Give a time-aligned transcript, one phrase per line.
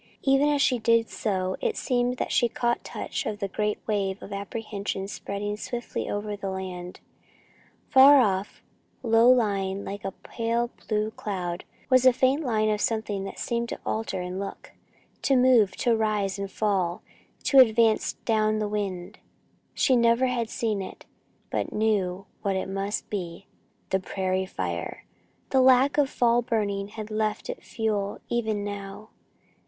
[0.23, 4.19] Even as she did so, it seemed that she caught touch of the great wave
[4.23, 6.99] of apprehension spreading swiftly over the land.
[7.87, 8.63] Far off,
[9.03, 13.69] low lying like a pale blue cloud, was a faint line of something that seemed
[13.69, 14.71] to alter in look,
[15.21, 17.03] to move, to rise and fall,
[17.43, 19.19] to advance down the wind.
[19.75, 21.05] She never had seen it,
[21.51, 23.45] but knew what it must be
[23.91, 25.05] the prairie fire!
[25.51, 29.09] The lack of fall burning had left it fuel even now.